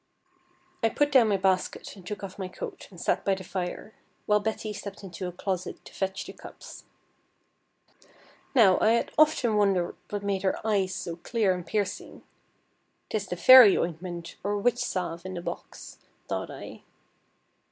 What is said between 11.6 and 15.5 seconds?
piercing. "'Tis the Fairy ointment, or Witch salve in the